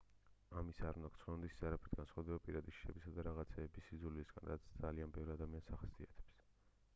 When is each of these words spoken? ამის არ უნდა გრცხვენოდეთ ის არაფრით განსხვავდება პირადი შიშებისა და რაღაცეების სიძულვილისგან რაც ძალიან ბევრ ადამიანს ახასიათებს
ამის 0.59 0.77
არ 0.91 0.97
უნდა 0.99 1.09
გრცხვენოდეთ 1.17 1.51
ის 1.53 1.59
არაფრით 1.69 1.97
განსხვავდება 1.99 2.41
პირადი 2.47 2.73
შიშებისა 2.77 3.13
და 3.19 3.27
რაღაცეების 3.29 3.87
სიძულვილისგან 3.91 4.51
რაც 4.55 4.67
ძალიან 4.81 5.15
ბევრ 5.19 5.35
ადამიანს 5.37 5.71
ახასიათებს 5.79 6.27